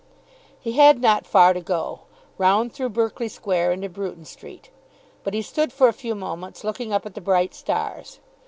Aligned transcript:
He 0.59 0.71
had 0.71 0.99
not 0.99 1.27
far 1.27 1.53
to 1.53 1.61
go, 1.61 1.99
round 2.39 2.73
through 2.73 2.89
Berkeley 2.89 3.27
Square 3.27 3.73
into 3.73 3.87
Bruton 3.87 4.25
Street, 4.25 4.71
but 5.23 5.35
he 5.35 5.43
stood 5.43 5.71
for 5.71 5.87
a 5.87 5.93
few 5.93 6.15
moments 6.15 6.63
looking 6.63 6.91
up 6.91 7.05
at 7.05 7.13
the 7.13 7.21
bright 7.21 7.53
stars. 7.53 8.17